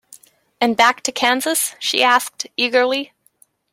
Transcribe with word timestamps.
And 0.59 0.75
back 0.75 1.01
to 1.01 1.11
Kansas? 1.11 1.75
she 1.77 2.01
asked, 2.01 2.47
eagerly. 2.57 3.13